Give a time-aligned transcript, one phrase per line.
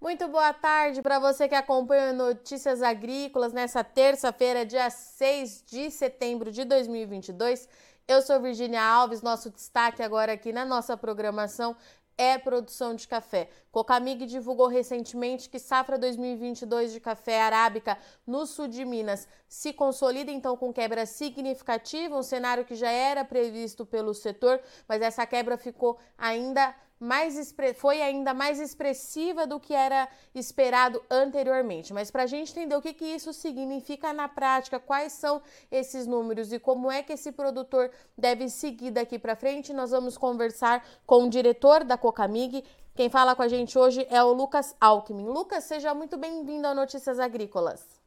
[0.00, 6.50] Muito boa tarde para você que acompanha Notícias Agrícolas nessa terça-feira, dia 6 de setembro
[6.50, 7.68] de 2022.
[8.08, 11.76] Eu sou Virginia Alves, nosso destaque agora aqui na nossa programação
[12.16, 13.50] é produção de café.
[13.70, 20.30] Cocamig divulgou recentemente que safra 2022 de café arábica no sul de Minas se consolida
[20.30, 25.58] então com quebra significativa, um cenário que já era previsto pelo setor, mas essa quebra
[25.58, 31.94] ficou ainda mais foi ainda mais expressiva do que era esperado anteriormente.
[31.94, 36.06] Mas para a gente entender o que, que isso significa na prática, quais são esses
[36.06, 40.86] números e como é que esse produtor deve seguir daqui para frente, nós vamos conversar
[41.06, 42.62] com o diretor da Cocamig.
[42.94, 45.24] Quem fala com a gente hoje é o Lucas Alckmin.
[45.24, 47.98] Lucas, seja muito bem-vindo ao Notícias Agrícolas.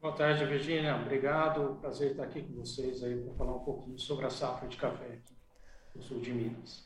[0.00, 0.94] Boa tarde, Virginia.
[0.94, 1.78] Obrigado.
[1.80, 5.06] Prazer estar aqui com vocês aí para falar um pouquinho sobre a safra de café
[5.06, 5.34] aqui
[5.96, 6.85] no sul de Minas.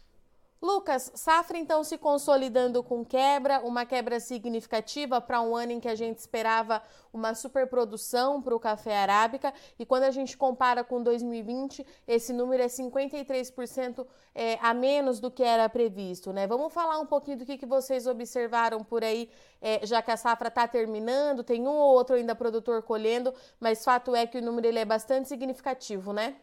[0.62, 5.88] Lucas, safra então se consolidando com quebra, uma quebra significativa para um ano em que
[5.88, 6.82] a gente esperava
[7.14, 12.62] uma superprodução para o café arábica e quando a gente compara com 2020, esse número
[12.62, 16.46] é 53% é, a menos do que era previsto, né?
[16.46, 19.30] Vamos falar um pouquinho do que, que vocês observaram por aí,
[19.62, 23.82] é, já que a safra está terminando, tem um ou outro ainda produtor colhendo, mas
[23.82, 26.36] fato é que o número ele é bastante significativo, né?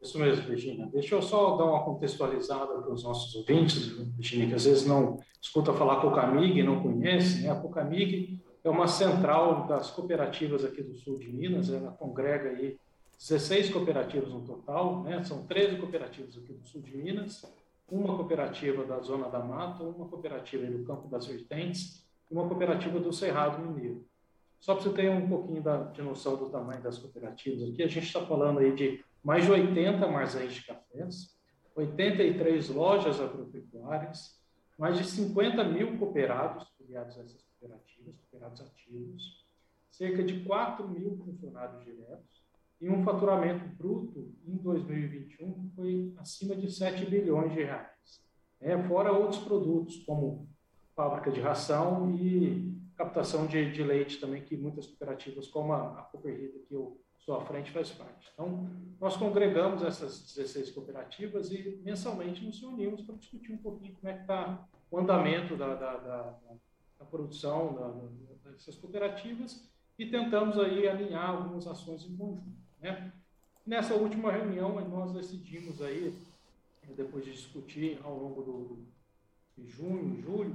[0.00, 0.86] Isso mesmo, Virginia.
[0.92, 5.18] Deixa eu só dar uma contextualizada para os nossos ouvintes, Virginia, que às vezes não
[5.40, 7.42] escuta falar Cocamig e não conhece.
[7.42, 7.50] Né?
[7.50, 12.78] A Cocamig é uma central das cooperativas aqui do sul de Minas, ela congrega aí
[13.18, 15.22] 16 cooperativas no total, né?
[15.24, 17.44] são 13 cooperativas aqui do sul de Minas,
[17.88, 22.98] uma cooperativa da Zona da Mata, uma cooperativa do Campo das Vertentes e uma cooperativa
[22.98, 24.04] do Cerrado Mineiro.
[24.58, 27.88] Só para você ter um pouquinho da, de noção do tamanho das cooperativas aqui, a
[27.88, 31.36] gente está falando aí de mais de 80 armazéns de cafés,
[31.74, 34.40] 83 lojas agropecuárias,
[34.78, 39.44] mais de 50 mil cooperados filiados a essas cooperativas, cooperados ativos,
[39.90, 42.46] cerca de 4 mil funcionários diretos
[42.80, 48.22] e um faturamento bruto em 2021 que foi acima de 7 bilhões de reais.
[48.60, 50.48] É, fora outros produtos, como
[50.94, 56.02] fábrica de ração e captação de, de leite também, que muitas cooperativas, como a, a
[56.02, 58.30] Cooper Rita, que eu sua frente faz parte.
[58.32, 58.70] Então,
[59.00, 64.14] nós congregamos essas 16 cooperativas e mensalmente nos reunimos para discutir um pouquinho como é
[64.14, 66.38] que está o andamento da, da, da,
[67.00, 67.74] da produção
[68.44, 72.46] dessas cooperativas e tentamos aí alinhar algumas ações em conjunto.
[72.80, 73.12] Né?
[73.66, 76.16] Nessa última reunião, nós decidimos aí,
[76.94, 78.86] depois de discutir ao longo do,
[79.58, 80.54] de junho, julho,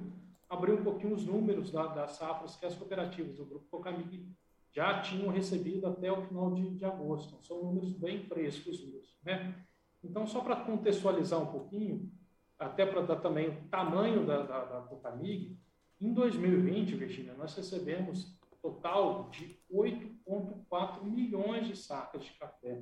[0.49, 4.25] abrir um pouquinho os números das safras que as cooperativas do Grupo Cocamig
[4.73, 7.27] já tinham recebido até o final de, de agosto.
[7.27, 9.13] Então, são números bem frescos mesmo.
[9.23, 9.55] Né?
[10.03, 12.11] Então, só para contextualizar um pouquinho,
[12.57, 15.57] até para dar também o tamanho da, da, da Copamig,
[15.99, 22.81] em 2020, Virginia, nós recebemos total de 8,4 milhões de sacas de café.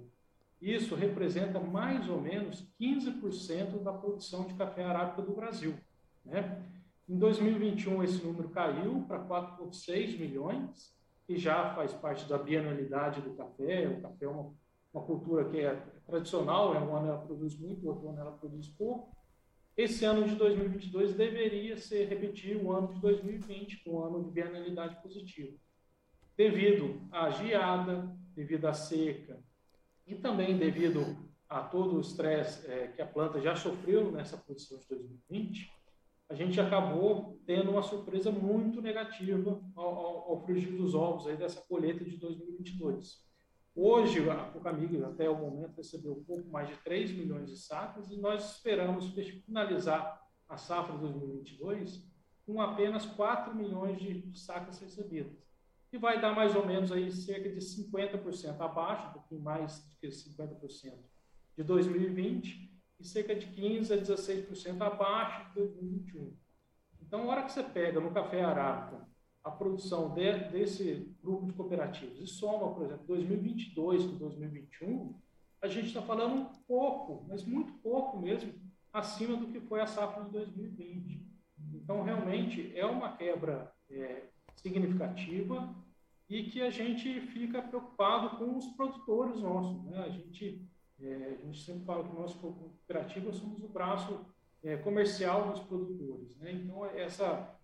[0.61, 5.77] Isso representa mais ou menos 15% da produção de café arábica do Brasil.
[6.25, 6.65] Né?
[7.07, 10.93] Em 2021, esse número caiu para 4,6 milhões
[11.29, 13.87] que já faz parte da bianualidade do café.
[13.87, 14.51] O café é uma,
[14.91, 18.67] uma cultura que é tradicional, é um ano ela produz muito, outro ano ela produz
[18.69, 19.15] pouco.
[19.77, 24.31] Esse ano de 2022 deveria ser repetir o ano de 2020, com um ano de
[24.31, 25.55] bianualidade positiva.
[26.35, 29.39] Devido à geada, devido à seca
[30.07, 31.15] e também devido
[31.47, 35.71] a todo o estresse é, que a planta já sofreu nessa produção de 2020,
[36.29, 41.35] a gente acabou tendo uma surpresa muito negativa ao, ao, ao frigir dos ovos aí
[41.35, 43.27] dessa colheita de 2022.
[43.75, 48.11] Hoje, a Cocamig, até o momento, recebeu um pouco mais de 3 milhões de sacas
[48.11, 49.09] e nós esperamos
[49.45, 52.07] finalizar a safra 2022
[52.45, 55.31] com apenas 4 milhões de sacas recebidas.
[55.91, 59.95] E vai dar mais ou menos aí cerca de 50% abaixo, um pouquinho mais do
[59.97, 60.93] que 50%
[61.57, 66.33] de 2020, e cerca de 15% a 16% abaixo de 2021.
[67.01, 69.07] Então, a hora que você pega no café arábica
[69.43, 75.15] a produção de, desse grupo de cooperativas e soma, por exemplo, 2022 com 2021,
[75.61, 78.53] a gente está falando um pouco, mas muito pouco mesmo,
[78.91, 81.25] acima do que foi a safra de 2020.
[81.73, 84.23] Então, realmente, é uma quebra é,
[84.55, 85.73] significativa
[86.29, 89.83] e que a gente fica preocupado com os produtores nossos.
[89.85, 89.97] Né?
[89.99, 90.68] A gente
[91.01, 94.19] é, a gente sempre fala que nós, cooperativa, somos o braço
[94.63, 96.35] é, comercial dos produtores.
[96.37, 96.51] Né?
[96.51, 97.55] Então, essa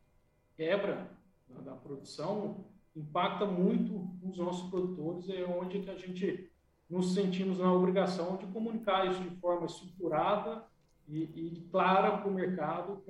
[0.55, 1.09] quebra
[1.47, 2.65] da, produção
[2.95, 6.49] impacta muito os nossos produtores, é onde que a gente
[6.89, 10.63] nos sentimos na obrigação de comunicar isso de forma estruturada
[11.07, 13.03] e, e clara para o mercado,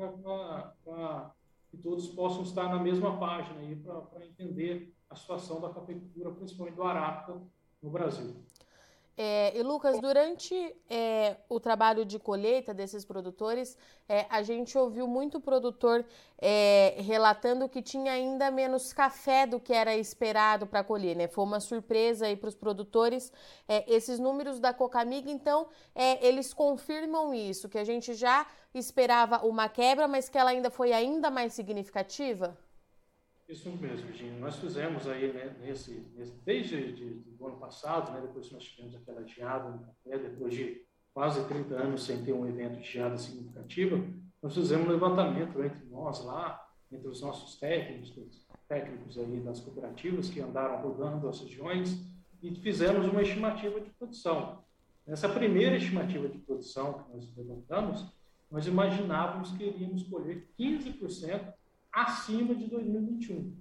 [0.83, 1.31] para
[1.69, 3.59] que todos possam estar na mesma página
[4.09, 7.39] para entender a situação da cafeicultura, principalmente do Arábica
[7.81, 8.43] no Brasil.
[9.17, 13.77] É, e Lucas, durante é, o trabalho de colheita desses produtores,
[14.09, 16.05] é, a gente ouviu muito produtor
[16.37, 21.29] é, relatando que tinha ainda menos café do que era esperado para colher, né?
[21.29, 23.31] Foi uma surpresa aí para os produtores.
[23.69, 29.45] É, esses números da Cocamig, então, é, eles confirmam isso, que a gente já esperava
[29.45, 32.57] uma quebra, mas que ela ainda foi ainda mais significativa?
[33.47, 34.39] Isso mesmo, Virginia.
[34.39, 38.53] Nós fizemos aí, né, nesse, nesse desde de, de, do ano passado, né, depois que
[38.55, 40.81] nós tivemos aquela geada no café, depois de
[41.13, 44.03] quase 30 anos sem ter um evento de geada significativa,
[44.41, 46.59] nós fizemos um levantamento entre nós lá,
[46.91, 52.03] entre os nossos técnicos, técnicos aí das cooperativas que andaram rodando as regiões
[52.41, 54.63] e fizemos uma estimativa de produção.
[55.05, 58.05] Nessa primeira estimativa de produção que nós levantamos,
[58.49, 61.53] nós imaginávamos que iríamos colher 15%
[61.95, 63.55] acima de 2021.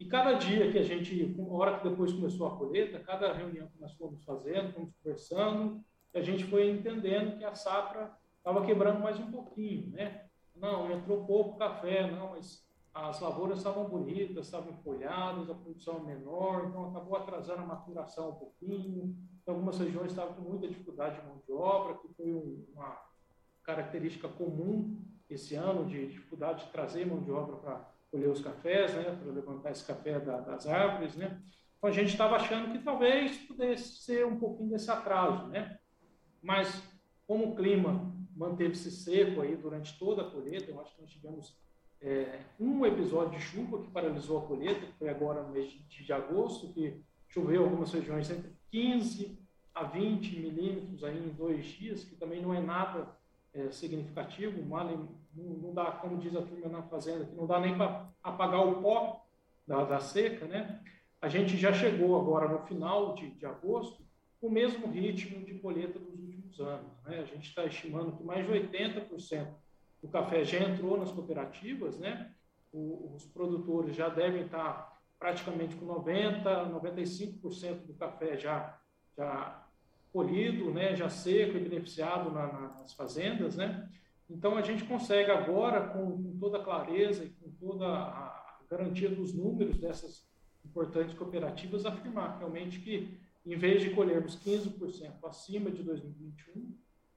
[0.00, 3.68] E cada dia que a gente, uma hora que depois começou a colheita, cada reunião
[3.68, 5.80] que nós fomos fazendo, fomos conversando,
[6.12, 10.24] a gente foi entendendo que a safra estava quebrando mais um pouquinho, né?
[10.56, 16.16] Não, entrou pouco café, não, mas as lavouras estavam bonitas, estavam folhadas, a produção é
[16.16, 19.16] menor, então acabou atrasando a maturação um pouquinho.
[19.42, 22.32] Então, algumas regiões estavam com muita dificuldade de mão de obra, que foi
[22.74, 22.98] uma
[23.62, 25.00] característica comum
[25.34, 29.32] esse ano de dificuldade de trazer mão de obra para colher os cafés, né, para
[29.32, 31.40] levantar esse café da, das árvores, né.
[31.78, 35.78] Então a gente estava achando que talvez pudesse ser um pouquinho desse atraso, né.
[36.42, 36.82] Mas
[37.26, 41.56] como o clima manteve-se seco aí durante toda a colheita, eu acho que nós tivemos
[42.00, 46.04] é, um episódio de chuva que paralisou a colheita, que foi agora no mês de,
[46.04, 49.38] de agosto, que choveu algumas regiões entre 15
[49.74, 53.16] a 20 milímetros aí em dois dias, que também não é nada
[53.54, 57.76] é, significativo, não, não, dá, como diz a turma na fazenda, que não dá nem
[57.76, 59.26] para apagar o pó
[59.66, 60.80] da, da, seca, né?
[61.20, 64.02] A gente já chegou agora no final de, de agosto
[64.40, 66.90] com o mesmo ritmo de colheita dos últimos anos.
[67.04, 67.18] Né?
[67.18, 69.48] A gente está estimando que mais de 80%
[70.02, 72.32] do café já entrou nas cooperativas, né?
[72.72, 78.80] O, os produtores já devem estar praticamente com 90%, 95% do café já,
[79.16, 79.66] já
[80.12, 82.46] colhido, né, já seco e beneficiado na,
[82.80, 83.88] nas fazendas, né?
[84.28, 89.08] Então a gente consegue agora, com, com, toda a clareza e com toda a garantia
[89.08, 90.28] dos números dessas
[90.64, 96.76] importantes cooperativas, afirmar realmente que, em vez de colhermos 15% acima de 2021,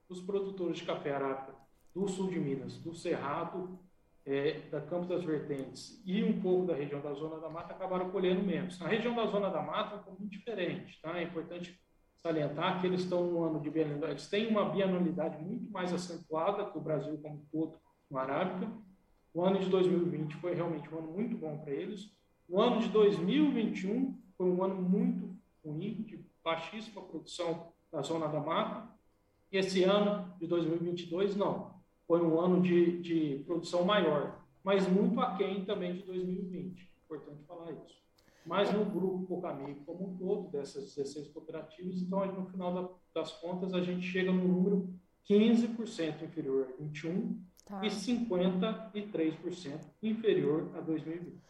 [0.09, 1.53] os produtores de café arábica
[1.93, 3.79] do sul de Minas, do Cerrado,
[4.25, 8.09] é, da Campos das Vertentes e um pouco da região da Zona da Mata acabaram
[8.09, 8.79] colhendo menos.
[8.79, 11.19] Na região da Zona da Mata é um pouco diferente, tá?
[11.19, 11.77] É importante
[12.23, 16.65] salientar que eles estão no ano de bianualidade, eles têm uma bianualidade muito mais acentuada
[16.65, 17.77] que o Brasil como um todo
[18.09, 18.71] no Arábica.
[19.33, 22.09] O ano de 2020 foi realmente um ano muito bom para eles.
[22.47, 25.35] O ano de 2021 foi um ano muito
[25.65, 28.89] ruim, de baixíssima produção da zona da mata.
[29.51, 31.73] E esse ano de 2022, não.
[32.07, 36.89] Foi um ano de, de produção maior, mas muito aquém também de 2020.
[37.05, 38.02] Importante falar isso
[38.45, 43.73] mas no grupo Cocamigo como um todo, dessas 16 cooperativas, então no final das contas
[43.73, 44.93] a gente chega no número
[45.29, 47.81] 15% inferior a 21 tá.
[47.85, 51.41] e 53% inferior a 2020.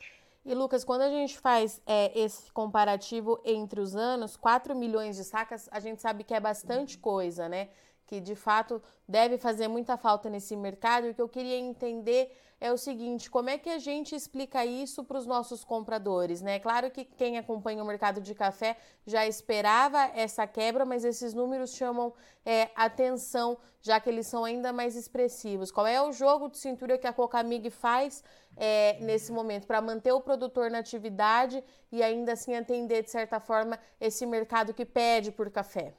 [0.46, 5.24] E Lucas, quando a gente faz é, esse comparativo entre os anos, 4 milhões de
[5.24, 7.70] sacas, a gente sabe que é bastante coisa, né?
[8.06, 11.08] Que de fato deve fazer muita falta nesse mercado.
[11.08, 12.32] E o que eu queria entender
[12.64, 16.42] é o seguinte: como é que a gente explica isso para os nossos compradores?
[16.42, 16.60] Né?
[16.60, 21.76] Claro que quem acompanha o mercado de café já esperava essa quebra, mas esses números
[21.76, 22.14] chamam
[22.46, 25.72] é, atenção, já que eles são ainda mais expressivos.
[25.72, 28.24] Qual é o jogo de cintura que a Cocamig faz
[28.56, 33.42] é, nesse momento para manter o produtor na atividade e ainda assim atender, de certa
[33.42, 35.94] forma, esse mercado que pede por café?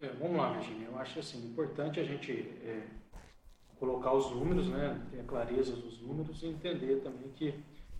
[0.00, 0.86] É, vamos lá, Virginia.
[0.86, 2.86] Eu acho assim, importante a gente é,
[3.78, 7.54] colocar os números, né, ter a clareza dos números e entender também que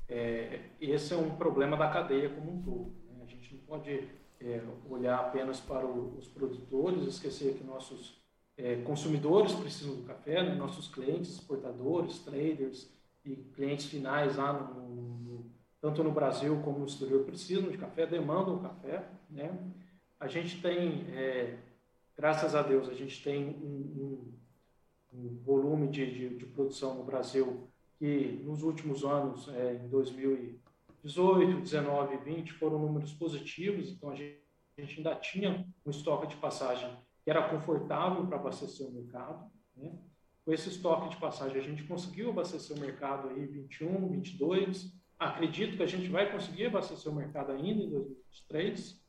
[0.09, 2.93] é, esse é um problema da cadeia como um todo.
[3.07, 3.23] Né?
[3.23, 4.09] A gente não pode
[4.41, 8.19] é, olhar apenas para o, os produtores, esquecer que nossos
[8.57, 10.55] é, consumidores precisam do café, né?
[10.55, 12.91] nossos clientes, exportadores, traders
[13.25, 18.07] e clientes finais lá no, no, tanto no Brasil como no exterior precisam de café,
[18.07, 19.07] demandam café.
[19.29, 19.55] Né?
[20.19, 21.59] A gente tem, é,
[22.21, 23.55] graças a Deus, a gente tem um,
[23.97, 24.41] um
[25.13, 31.63] um volume de, de, de, produção no Brasil que nos últimos anos, é, em 2018,
[31.63, 34.41] 19 e 20, foram números positivos, então a gente,
[34.79, 39.51] a gente ainda tinha um estoque de passagem que era confortável para abastecer o mercado.
[39.77, 39.93] Né?
[40.45, 44.93] com esse estoque de passagem, a gente conseguiu abastecer o mercado aí 21, 22.
[45.19, 49.00] Acredito que a gente vai conseguir abastecer o mercado ainda em 2023,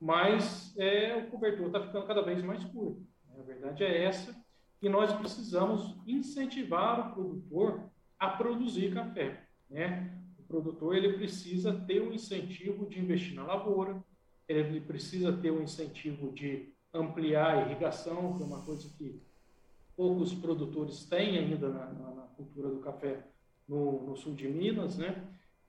[0.00, 3.00] mas é, o cobertor está ficando cada vez mais curto.
[3.28, 3.36] Né?
[3.38, 4.34] A verdade é essa,
[4.82, 9.46] e nós precisamos incentivar o produtor a produzir café.
[9.70, 10.12] Né?
[10.38, 14.02] O produtor ele precisa ter um incentivo de investir na lavoura,
[14.48, 19.20] ele precisa ter um incentivo de ampliar a irrigação, que é uma coisa que
[19.96, 23.24] poucos produtores têm ainda na, na, na cultura do café
[23.66, 25.24] no, no, sul de Minas, né?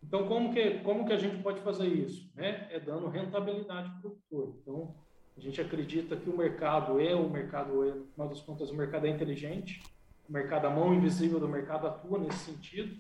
[0.08, 2.32] Então, como que, como que a gente pode fazer isso?
[2.34, 2.66] Né?
[2.72, 4.56] É dando rentabilidade para o produtor.
[4.62, 4.96] Então,
[5.36, 8.76] a gente acredita que o mercado é, o mercado é, no final das contas, o
[8.76, 9.84] mercado é inteligente,
[10.28, 12.98] o mercado, a mão invisível do mercado atua nesse sentido,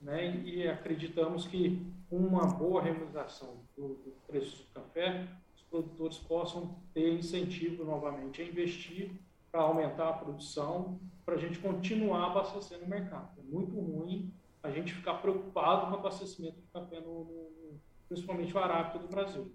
[0.00, 0.42] né?
[0.44, 7.14] E acreditamos que uma boa remuneração do, do preço do café, os produtores possam ter
[7.14, 9.10] incentivo novamente a investir
[9.50, 13.30] para aumentar a produção, para a gente continuar abastecendo o mercado.
[13.38, 14.32] É muito ruim
[14.62, 19.08] a gente ficar preocupado com o abastecimento de café, no, no, principalmente o arábica do
[19.08, 19.50] Brasil.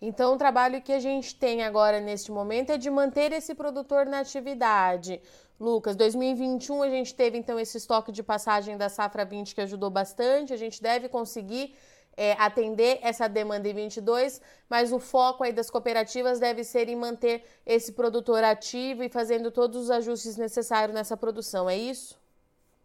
[0.00, 4.06] Então, o trabalho que a gente tem agora neste momento é de manter esse produtor
[4.06, 5.20] na atividade.
[5.58, 9.90] Lucas, 2021 a gente teve então esse estoque de passagem da safra 20 que ajudou
[9.90, 10.54] bastante.
[10.54, 11.74] A gente deve conseguir
[12.16, 16.96] é, atender essa demanda em 22, mas o foco aí das cooperativas deve ser em
[16.96, 21.68] manter esse produtor ativo e fazendo todos os ajustes necessários nessa produção.
[21.68, 22.18] É isso?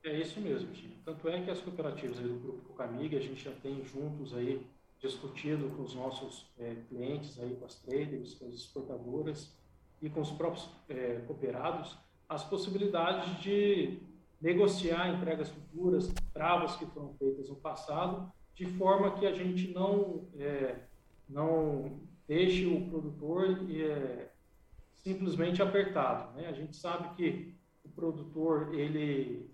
[0.06, 0.92] É isso mesmo, Tia.
[1.04, 4.64] Tanto é que as cooperativas do Grupo Cocamig, a gente já tem juntos aí
[5.00, 9.52] discutido com os nossos é, clientes aí, com as traders, com as exportadoras
[10.00, 11.98] e com os próprios é, cooperados,
[12.30, 13.98] as possibilidades de
[14.40, 20.28] negociar entregas futuras, travas que foram feitas no passado, de forma que a gente não,
[20.38, 20.82] é,
[21.28, 24.30] não deixe o produtor é,
[24.98, 26.32] simplesmente apertado.
[26.36, 26.48] Né?
[26.48, 29.50] A gente sabe que o produtor ele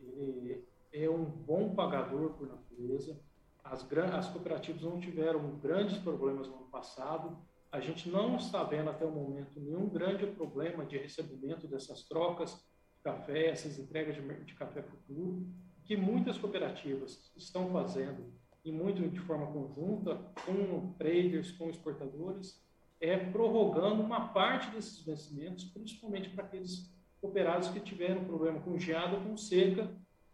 [0.93, 3.19] é um bom pagador por natureza,
[3.63, 7.37] as, as cooperativas não tiveram grandes problemas no ano passado,
[7.71, 12.53] a gente não está vendo até o momento nenhum grande problema de recebimento dessas trocas
[12.97, 15.47] de café, essas entregas de, de café futuro,
[15.85, 22.61] que muitas cooperativas estão fazendo, e muito de forma conjunta, com traders, com exportadores,
[22.99, 29.17] é prorrogando uma parte desses vencimentos, principalmente para aqueles cooperados que tiveram problema com geada
[29.17, 29.89] com seca,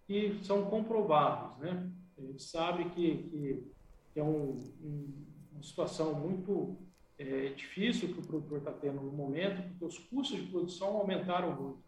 [0.08, 1.92] que são comprovados, né?
[2.18, 3.64] A gente sabe que,
[4.14, 5.14] que, é um, um,
[5.52, 6.78] uma situação muito
[7.20, 11.56] é, difícil que o produtor está tendo no momento, porque os custos de produção aumentaram
[11.56, 11.84] muito.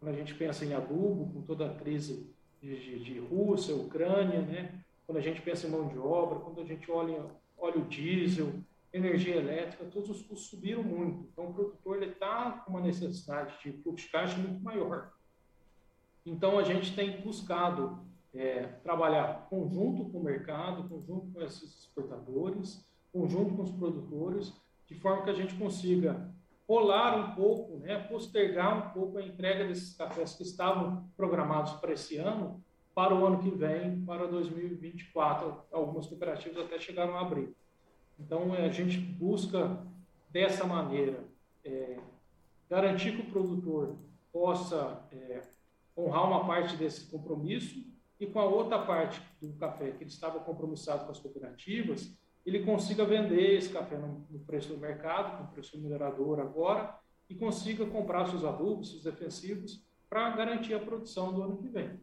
[0.00, 2.30] Quando a gente pensa em adubo, com toda a crise
[2.62, 4.82] de, de, de Rússia, Ucrânia, né?
[5.06, 7.24] quando a gente pensa em mão de obra, quando a gente olha
[7.58, 8.52] óleo diesel,
[8.92, 11.28] energia elétrica, todos os custos subiram muito.
[11.32, 15.12] Então, o produtor está com uma necessidade de fluxo de caixa muito maior.
[16.24, 17.98] Então, a gente tem buscado
[18.32, 24.52] é, trabalhar conjunto com o mercado, conjunto com esses exportadores, conjunto com os produtores,
[24.86, 26.32] de forma que a gente consiga
[26.68, 31.92] rolar um pouco, né, postergar um pouco a entrega desses cafés que estavam programados para
[31.92, 32.62] esse ano,
[32.94, 35.62] para o ano que vem, para 2024.
[35.70, 37.54] Algumas cooperativas até chegaram a abrir.
[38.18, 39.78] Então, a gente busca,
[40.30, 41.24] dessa maneira,
[41.64, 41.98] é,
[42.68, 43.96] garantir que o produtor
[44.32, 45.42] possa é,
[45.96, 47.84] honrar uma parte desse compromisso
[48.18, 52.64] e com a outra parte do café que ele estava compromissado com as cooperativas, ele
[52.64, 56.98] consiga vender esse café no, preço do mercado, com preço minerador agora,
[57.28, 61.98] e consiga comprar seus adubos, seus defensivos, para garantir a produção do ano que vem.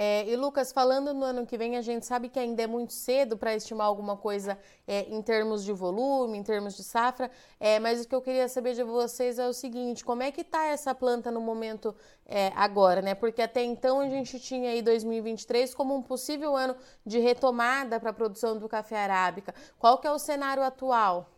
[0.00, 2.92] É, e Lucas, falando no ano que vem, a gente sabe que ainda é muito
[2.92, 7.28] cedo para estimar alguma coisa é, em termos de volume, em termos de safra,
[7.58, 10.42] é, mas o que eu queria saber de vocês é o seguinte: como é que
[10.42, 13.12] está essa planta no momento é, agora, né?
[13.16, 18.10] Porque até então a gente tinha aí 2023 como um possível ano de retomada para
[18.10, 19.52] a produção do café arábica.
[19.80, 21.28] Qual que é o cenário atual?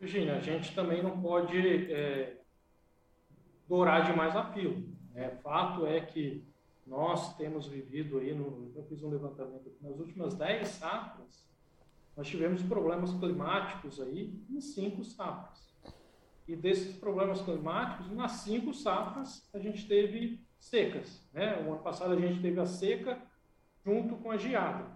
[0.00, 1.56] Virginia, a gente também não pode
[1.92, 2.38] é,
[3.68, 4.82] dourar demais a pílula.
[5.14, 5.30] Né?
[5.40, 6.49] Fato é que
[6.90, 11.48] nós temos vivido aí, no, eu fiz um levantamento aqui, nas últimas 10 safras,
[12.16, 15.72] nós tivemos problemas climáticos aí em cinco safras.
[16.48, 21.24] E desses problemas climáticos, nas cinco safras, a gente teve secas.
[21.32, 21.62] Né?
[21.62, 23.22] O ano passado a gente teve a seca
[23.86, 24.90] junto com a geada.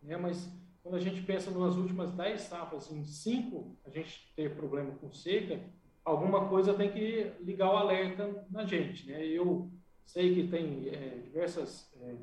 [0.00, 0.16] Né?
[0.16, 0.48] Mas
[0.80, 5.12] quando a gente pensa nas últimas 10 safras, em cinco a gente ter problema com
[5.12, 5.60] seca,
[6.04, 9.10] alguma coisa tem que ligar o alerta na gente.
[9.10, 9.26] Né?
[9.26, 9.68] Eu
[10.06, 12.14] Sei que tem é, diversas é,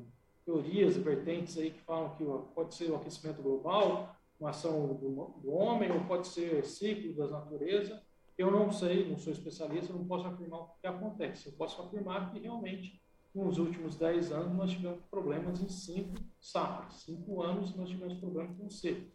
[0.44, 2.24] teorias e vertentes aí que falam que
[2.54, 7.28] pode ser o aquecimento global, uma ação do, do, homem, ou pode ser ciclo da
[7.28, 8.02] natureza.
[8.36, 11.46] eu não sei, não sou especialista, não posso afirmar o que acontece.
[11.46, 13.00] Eu posso afirmar que realmente,
[13.34, 17.02] nos últimos 10 anos, nós tivemos problemas em cinco safras.
[17.02, 19.06] Cinco anos nós tivemos problemas com seco.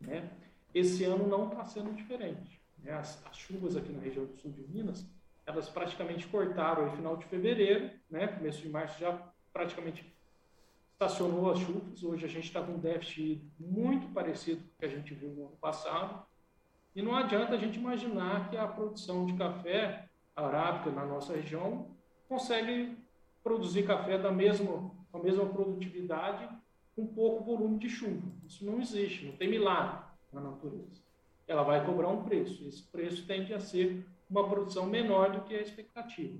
[0.00, 0.30] Né?
[0.74, 2.60] Esse ano não está sendo diferente.
[2.78, 2.92] Né?
[2.92, 5.06] As, as, chuvas aqui na região do sul de Minas,
[5.46, 8.26] elas praticamente cortaram no final de fevereiro, né?
[8.26, 9.16] começo de março já
[9.52, 10.12] praticamente
[10.92, 12.02] estacionou as chuvas.
[12.02, 15.30] Hoje a gente está com um déficit muito parecido com o que a gente viu
[15.30, 16.26] no ano passado.
[16.94, 21.94] E não adianta a gente imaginar que a produção de café arábica na nossa região
[22.28, 22.96] consegue
[23.44, 26.48] produzir café da mesma, com a mesma produtividade
[26.96, 28.26] com pouco volume de chuva.
[28.46, 31.04] Isso não existe, não tem milagre na natureza.
[31.46, 32.66] Ela vai cobrar um preço.
[32.66, 36.38] Esse preço tende a ser uma produção menor do que a expectativa.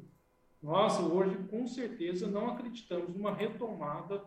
[0.62, 4.24] Nós, hoje, com certeza, não acreditamos numa retomada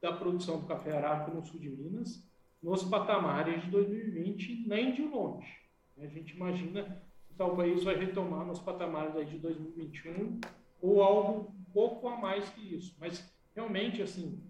[0.00, 2.24] da produção do café arábica no sul de Minas,
[2.62, 5.66] nos patamares de 2020, nem de longe.
[5.98, 6.82] A gente imagina
[7.26, 10.40] que talvez vai retomar nos patamares de 2021
[10.80, 12.96] ou algo um pouco a mais que isso.
[13.00, 14.42] Mas realmente, assim,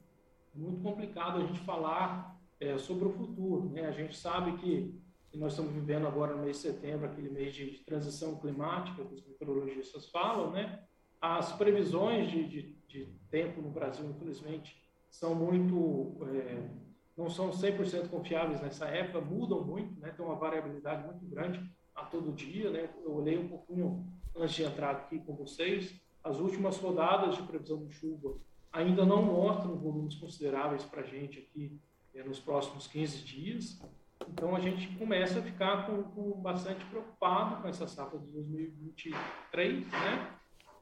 [0.55, 3.69] é muito complicado a gente falar é, sobre o futuro.
[3.71, 3.87] Né?
[3.87, 4.95] A gente sabe que,
[5.37, 9.05] que, nós estamos vivendo agora no mês de setembro, aquele mês de, de transição climática
[9.05, 10.83] que os meteorologistas falam, né?
[11.21, 16.69] As previsões de, de, de tempo no Brasil, infelizmente, são muito é,
[17.17, 20.11] não são 100% confiáveis nessa época, mudam muito, né?
[20.11, 21.63] tem uma variabilidade muito grande
[21.95, 22.71] a todo dia.
[22.71, 22.91] Né?
[23.03, 27.87] Eu olhei um pouquinho antes de entrar aqui com vocês, as últimas rodadas de previsão
[27.87, 28.37] de chuva
[28.71, 31.81] ainda não mostram volumes consideráveis para a gente aqui
[32.15, 33.81] é, nos próximos 15 dias.
[34.29, 39.87] Então a gente começa a ficar com, com, bastante preocupado com essa safra de 2023,
[39.87, 40.31] né?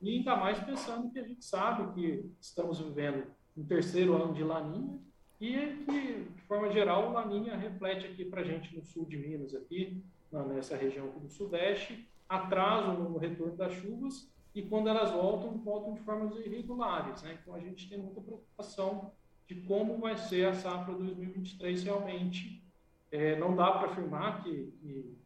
[0.03, 4.43] E ainda mais pensando que a gente sabe que estamos vivendo um terceiro ano de
[4.43, 4.99] laninha,
[5.41, 9.55] e que, de forma geral, Laninha reflete aqui para a gente no sul de Minas,
[9.55, 15.95] aqui nessa região do Sudeste, atraso no retorno das chuvas e quando elas voltam, voltam
[15.95, 17.23] de formas irregulares.
[17.23, 17.39] Né?
[17.41, 19.13] Então a gente tem muita preocupação
[19.47, 22.64] de como vai ser a safra 2023 realmente.
[23.11, 25.17] É, não dá para afirmar que, que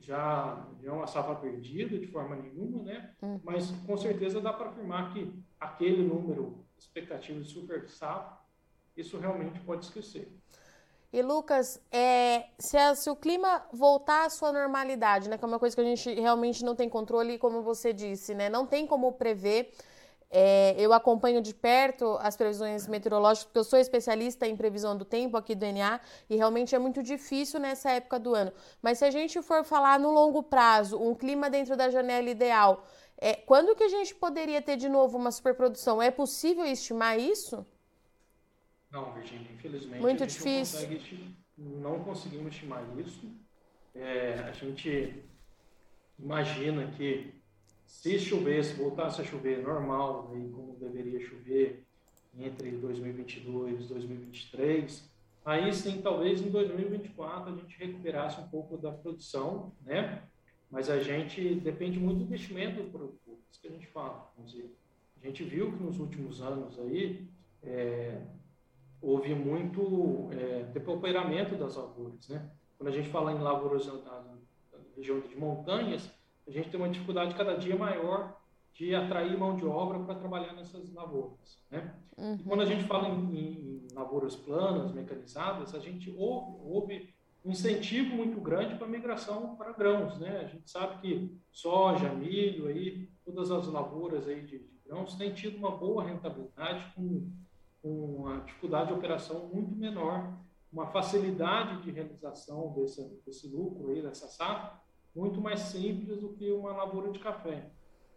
[0.00, 3.14] já, já é uma safra perdida de forma nenhuma, né?
[3.22, 3.40] Hum.
[3.42, 8.38] mas com certeza dá para afirmar que aquele número expectativa de super safra
[8.96, 10.28] isso realmente pode esquecer.
[11.12, 15.48] E Lucas, é, se, a, se, o clima voltar à sua normalidade, né, que é
[15.48, 18.86] uma coisa que a gente realmente não tem controle, como você disse, né, não tem
[18.86, 19.72] como prever.
[20.30, 25.04] É, eu acompanho de perto as previsões meteorológicas, porque eu sou especialista em previsão do
[25.04, 28.52] tempo aqui do NA, e realmente é muito difícil nessa época do ano.
[28.82, 32.84] Mas se a gente for falar no longo prazo, um clima dentro da janela ideal,
[33.16, 36.00] é, quando que a gente poderia ter de novo uma superprodução?
[36.00, 37.66] É possível estimar isso?
[38.90, 40.80] Não, Virginia, infelizmente Muito difícil.
[40.80, 43.28] Não, consegue, não, conseguimos estimar isso.
[43.94, 45.24] É, a gente
[46.18, 47.34] imagina que
[47.88, 51.84] se chovesse, voltasse a chover normal, aí como deveria chover
[52.36, 55.10] entre 2022 e 2023,
[55.44, 60.22] aí sim, talvez em 2024 a gente recuperasse um pouco da produção, né?
[60.70, 64.30] Mas a gente depende muito do investimento do produtor, isso que a gente fala.
[64.36, 64.76] Vamos dizer,
[65.20, 67.26] a gente viu que nos últimos anos aí,
[67.62, 68.20] é,
[69.00, 72.28] houve muito é, depauperamento das lavouras.
[72.28, 72.50] Né?
[72.76, 74.38] Quando a gente fala em lavouras na, na,
[74.94, 76.10] região de montanhas,
[76.48, 78.36] a gente tem uma dificuldade cada dia maior
[78.74, 81.58] de atrair mão de obra para trabalhar nessas lavouras.
[81.70, 81.94] Né?
[82.16, 82.38] Uhum.
[82.38, 88.14] quando a gente fala em, em, lavouras planas, mecanizadas, a gente houve, houve um incentivo
[88.14, 90.18] muito grande para a migração para grãos.
[90.18, 90.40] Né?
[90.40, 95.32] A gente sabe que soja, milho, aí, todas as lavouras aí de, de grãos têm
[95.32, 97.30] tido uma boa rentabilidade com
[97.82, 100.36] com uma dificuldade de operação muito menor,
[100.72, 104.78] uma facilidade de realização desse, desse lucro aí, dessa safra,
[105.18, 107.64] muito mais simples do que uma lavoura de café.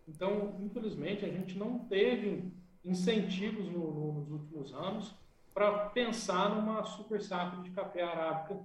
[0.07, 2.53] Então, infelizmente, a gente não teve
[2.85, 5.15] incentivos no, no, nos últimos anos
[5.51, 8.59] para pensar numa super safra de café arábica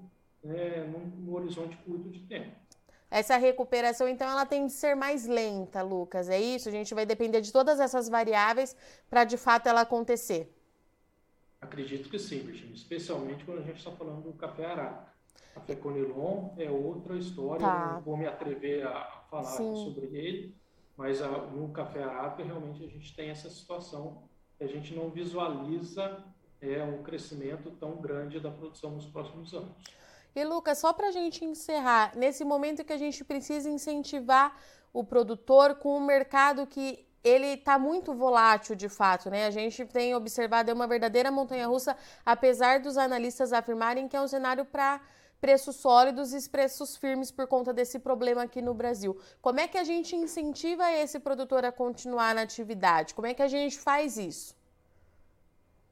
[0.44, 2.55] né, num, num horizonte curto de tempo.
[3.11, 6.68] Essa recuperação, então, ela tem de ser mais lenta, Lucas, é isso?
[6.68, 8.77] A gente vai depender de todas essas variáveis
[9.09, 10.53] para, de fato, ela acontecer.
[11.61, 15.15] Acredito que sim, Virginia, especialmente quando a gente está falando do café arábica.
[15.55, 17.92] Café Conilon é outra história, tá.
[17.94, 20.55] não vou me atrever a falar sobre ele,
[20.96, 24.22] mas a, no café arábica realmente a gente tem essa situação
[24.61, 26.25] a gente não visualiza
[26.61, 29.70] é, um crescimento tão grande da produção nos próximos anos.
[30.35, 34.57] E Lucas, só para a gente encerrar, nesse momento que a gente precisa incentivar
[34.92, 39.46] o produtor com um mercado que ele está muito volátil de fato, né?
[39.46, 44.20] A gente tem observado é uma verdadeira montanha russa, apesar dos analistas afirmarem que é
[44.20, 45.01] um cenário para
[45.40, 49.18] preços sólidos e preços firmes por conta desse problema aqui no Brasil.
[49.40, 53.14] Como é que a gente incentiva esse produtor a continuar na atividade?
[53.14, 54.55] Como é que a gente faz isso?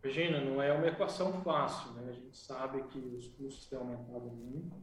[0.03, 2.11] Regina, não é uma equação fácil, né?
[2.11, 4.77] A gente sabe que os custos têm aumentado muito.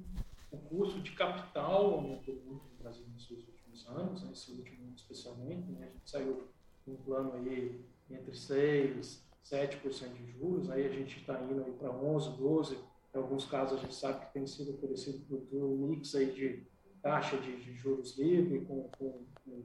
[0.52, 5.72] O custo de capital aumentou muito no Brasil nesses últimos anos, nesse último ano especialmente.
[5.72, 5.88] Né?
[5.88, 6.48] A gente saiu
[6.88, 11.90] um plano aí entre 6%, 7% de juros, aí a gente está indo aí para
[11.90, 12.78] 11%, 12%.
[13.14, 16.64] Em alguns casos a gente sabe que tem sido oferecido por um mix aí de
[17.02, 19.64] taxa de, de juros livre com, com, com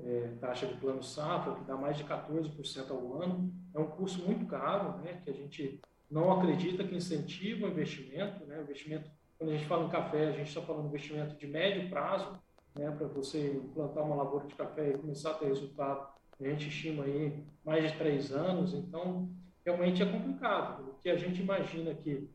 [0.00, 3.52] é, taxa de plano safra, que dá mais de 14% ao ano.
[3.72, 8.44] É um custo muito caro, né, que a gente não acredita que incentiva o investimento.
[8.44, 11.36] Né, o investimento, quando a gente fala em café, a gente está falando de investimento
[11.36, 12.38] de médio prazo,
[12.74, 16.08] né, para você implantar uma lavoura de café e começar a ter resultado.
[16.40, 19.28] A gente estima aí mais de três anos, então
[19.64, 20.90] realmente é complicado.
[20.90, 22.28] O que a gente imagina que,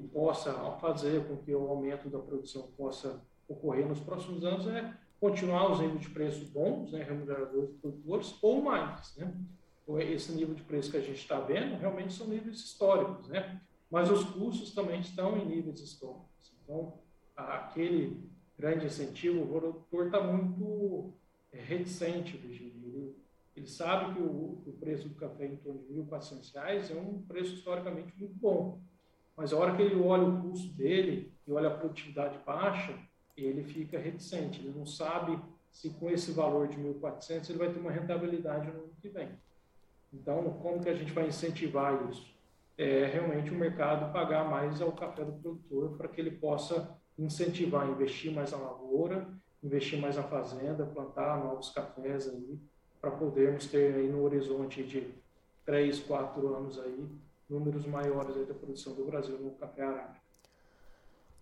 [0.00, 4.94] que possa fazer com que o aumento da produção possa ocorrer nos próximos anos é
[5.20, 9.14] continuar os níveis de preço bons, né, remuneradores dos produtores, ou mais.
[9.16, 9.32] Né?
[9.98, 13.60] Esse nível de preço que a gente está vendo realmente são níveis históricos, né?
[13.90, 16.54] mas os custos também estão em níveis históricos.
[16.64, 16.94] Então,
[17.36, 18.28] aquele
[18.58, 21.12] grande incentivo, o produtor está muito
[21.52, 22.72] é, reticente, Virginia.
[22.86, 23.16] Ele,
[23.54, 27.20] ele sabe que o, o, preço do café em torno de R$ 1.400 é um
[27.22, 28.80] preço historicamente muito bom.
[29.36, 32.94] Mas a hora que ele olha o custo dele e olha a produtividade baixa,
[33.36, 35.38] ele fica reticente, ele não sabe
[35.70, 39.30] se com esse valor de 1.400 ele vai ter uma rentabilidade no ano que vem.
[40.12, 42.30] Então, como que a gente vai incentivar isso?
[42.76, 47.88] É realmente o mercado pagar mais ao café do produtor para que ele possa incentivar,
[47.88, 49.26] investir mais na lavoura,
[49.62, 52.58] investir mais na fazenda, plantar novos cafés aí,
[53.00, 55.08] para podermos ter aí no horizonte de
[55.64, 57.08] 3, 4 anos aí,
[57.52, 60.22] números maiores da produção do Brasil no café arábica.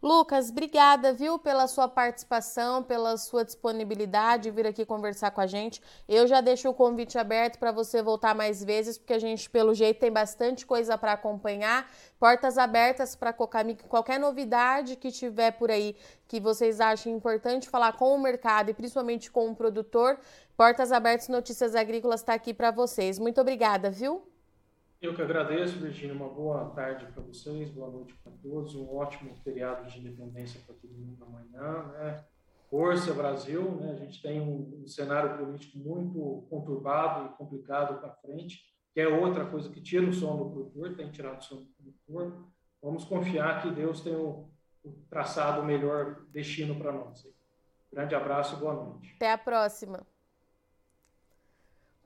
[0.02, 5.82] Lucas, obrigada, viu, pela sua participação, pela sua disponibilidade vir aqui conversar com a gente.
[6.08, 9.74] Eu já deixo o convite aberto para você voltar mais vezes, porque a gente, pelo
[9.74, 11.86] jeito, tem bastante coisa para acompanhar.
[12.18, 15.94] Portas abertas para Cocamic, qualquer novidade que tiver por aí
[16.26, 20.18] que vocês achem importante falar com o mercado e principalmente com o produtor.
[20.56, 23.18] Portas abertas Notícias Agrícolas está aqui para vocês.
[23.18, 24.29] Muito obrigada, viu?
[25.00, 26.14] Eu que agradeço, Virginia.
[26.14, 28.74] Uma boa tarde para vocês, boa noite para todos.
[28.74, 31.84] Um ótimo feriado de independência para todo mundo amanhã.
[31.92, 32.22] Né?
[32.68, 33.92] Força Brasil, né?
[33.92, 38.60] a gente tem um, um cenário político muito conturbado e complicado para frente,
[38.92, 41.66] que é outra coisa que tira o som do produtor, tem tirado o som do
[41.78, 42.46] produtor.
[42.82, 44.50] Vamos confiar que Deus tem o,
[44.84, 47.26] o traçado melhor destino para nós.
[47.90, 49.14] Grande abraço e boa noite.
[49.16, 50.06] Até a próxima.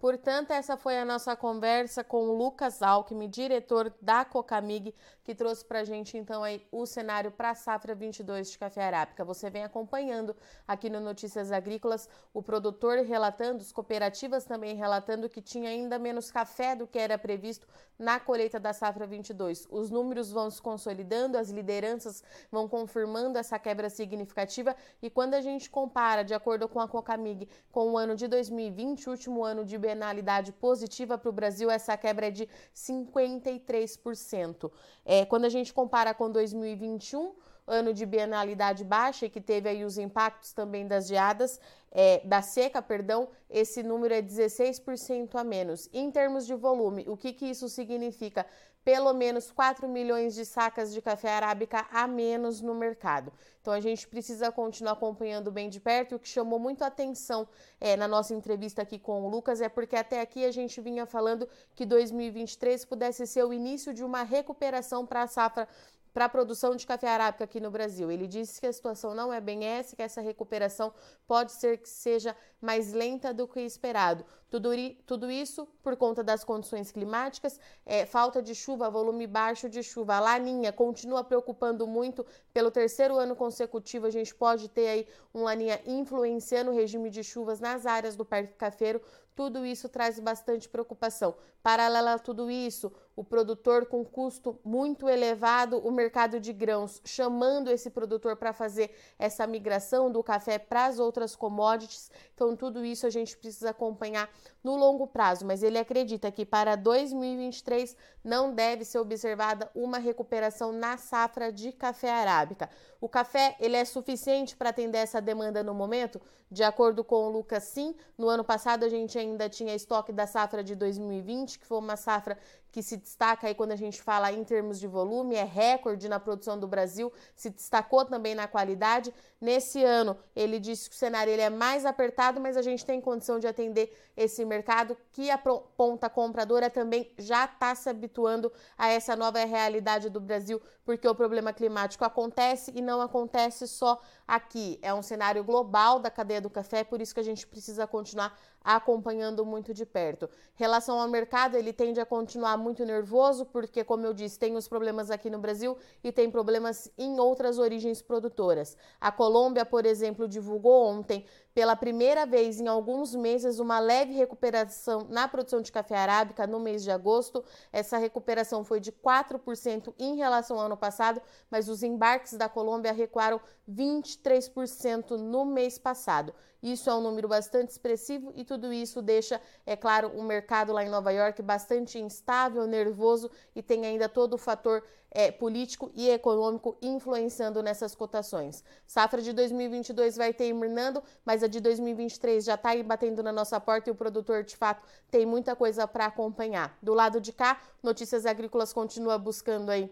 [0.04, 5.64] Portanto, essa foi a nossa conversa com o Lucas Alckmin, diretor da Cocamig, que trouxe
[5.64, 9.24] para a gente então aí o cenário para a safra 22 de café arábica.
[9.24, 10.36] Você vem acompanhando
[10.68, 16.30] aqui no Notícias Agrícolas o produtor relatando, as cooperativas também relatando que tinha ainda menos
[16.30, 17.66] café do que era previsto
[17.98, 19.66] na colheita da safra 22.
[19.70, 25.40] Os números vão se consolidando, as lideranças vão confirmando essa quebra significativa e quando a
[25.40, 29.78] gente compara, de acordo com a Cocamig, com o ano de 2020, último ano de
[29.94, 34.70] penalidade positiva para o Brasil, essa quebra é de 53%.
[35.04, 37.32] É, quando a gente compara com 2021,
[37.66, 41.60] ano de bienalidade baixa, que teve aí os impactos também das geadas,
[41.92, 45.88] é, da seca, perdão, esse número é 16% a menos.
[45.92, 48.44] Em termos de volume, o que, que isso significa?
[48.84, 53.32] Pelo menos 4 milhões de sacas de café arábica a menos no mercado.
[53.60, 56.16] Então a gente precisa continuar acompanhando bem de perto.
[56.16, 57.48] O que chamou muito a atenção
[57.80, 61.06] é, na nossa entrevista aqui com o Lucas é porque até aqui a gente vinha
[61.06, 65.66] falando que 2023 pudesse ser o início de uma recuperação para a safra
[66.14, 68.08] para a produção de café arábica aqui no Brasil.
[68.08, 70.94] Ele disse que a situação não é bem essa, que essa recuperação
[71.26, 74.24] pode ser que seja mais lenta do que esperado.
[74.48, 74.70] Tudo,
[75.04, 80.14] tudo isso por conta das condições climáticas, é, falta de chuva, volume baixo de chuva.
[80.14, 82.24] A laninha continua preocupando muito.
[82.52, 87.24] Pelo terceiro ano consecutivo, a gente pode ter aí um laninha influenciando o regime de
[87.24, 89.02] chuvas nas áreas do Parque Cafeiro.
[89.34, 91.34] Tudo isso traz bastante preocupação.
[91.60, 97.70] Paralelo a tudo isso, o produtor com custo muito elevado, o mercado de grãos chamando
[97.70, 102.10] esse produtor para fazer essa migração do café para as outras commodities.
[102.34, 104.28] Então, tudo isso a gente precisa acompanhar
[104.62, 110.72] no longo prazo, mas ele acredita que para 2023 não deve ser observada uma recuperação
[110.72, 112.68] na safra de café arábica.
[113.00, 116.20] O café ele é suficiente para atender essa demanda no momento?
[116.50, 117.94] De acordo com o Lucas, sim.
[118.16, 121.96] No ano passado a gente ainda tinha estoque da safra de 2020, que foi uma
[121.96, 122.38] safra
[122.74, 126.18] que se destaca aí quando a gente fala em termos de volume, é recorde na
[126.18, 129.14] produção do Brasil, se destacou também na qualidade.
[129.44, 132.98] Nesse ano, ele disse que o cenário ele é mais apertado, mas a gente tem
[132.98, 138.88] condição de atender esse mercado, que a ponta compradora também já está se habituando a
[138.88, 144.78] essa nova realidade do Brasil, porque o problema climático acontece e não acontece só aqui.
[144.80, 148.38] É um cenário global da cadeia do café, por isso que a gente precisa continuar
[148.64, 150.28] acompanhando muito de perto.
[150.54, 154.66] Relação ao mercado, ele tende a continuar muito nervoso, porque, como eu disse, tem os
[154.66, 158.74] problemas aqui no Brasil e tem problemas em outras origens produtoras.
[158.98, 159.33] A Colômbia,
[159.64, 165.62] por exemplo, divulgou ontem pela primeira vez em alguns meses, uma leve recuperação na produção
[165.62, 167.44] de café arábica no mês de agosto.
[167.72, 172.92] Essa recuperação foi de 4% em relação ao ano passado, mas os embarques da Colômbia
[172.92, 173.40] recuaram
[173.70, 176.34] 23% no mês passado.
[176.60, 180.82] Isso é um número bastante expressivo e tudo isso deixa, é claro, o mercado lá
[180.82, 184.82] em Nova York bastante instável, nervoso e tem ainda todo o fator
[185.14, 188.64] é, político e econômico influenciando nessas cotações.
[188.86, 191.02] Safra de 2022 vai terminando,
[191.48, 195.24] de 2023 já está aí batendo na nossa porta e o produtor, de fato, tem
[195.24, 196.76] muita coisa para acompanhar.
[196.82, 199.90] Do lado de cá, Notícias Agrícolas continua buscando aí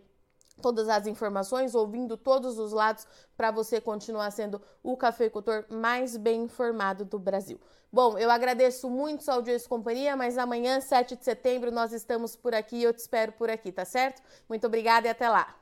[0.61, 6.43] todas as informações, ouvindo todos os lados para você continuar sendo o cafeicultor mais bem
[6.43, 7.61] informado do Brasil.
[7.93, 12.35] Bom, eu agradeço muito sua audiência e companhia, mas amanhã, 7 de setembro, nós estamos
[12.35, 14.23] por aqui e eu te espero por aqui, tá certo?
[14.49, 15.62] Muito obrigada e até lá.